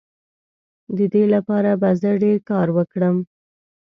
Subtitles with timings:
[0.97, 3.17] د دې لپاره به زه ډیر کار وکړم.